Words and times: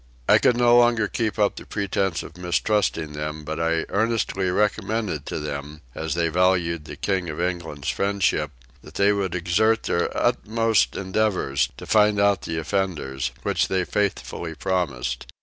I 0.27 0.39
could 0.39 0.57
no 0.57 0.79
longer 0.79 1.07
keep 1.07 1.37
up 1.37 1.57
the 1.57 1.61
appearance 1.69 2.23
of 2.23 2.35
mistrusting 2.35 3.13
them, 3.13 3.43
but 3.43 3.59
I 3.59 3.85
earnestly 3.89 4.49
recommended 4.49 5.27
to 5.27 5.39
them, 5.39 5.81
as 5.93 6.15
they 6.15 6.27
valued 6.27 6.85
the 6.85 6.95
King 6.95 7.29
of 7.29 7.39
England's 7.39 7.89
friendship, 7.89 8.49
that 8.81 8.95
they 8.95 9.13
would 9.13 9.35
exert 9.35 9.83
their 9.83 10.09
utmost 10.17 10.95
endeavours 10.95 11.69
to 11.77 11.85
find 11.85 12.19
out 12.19 12.41
the 12.41 12.57
offenders, 12.57 13.29
which 13.43 13.67
they 13.67 13.85
faithfully 13.85 14.55
promised. 14.55 15.27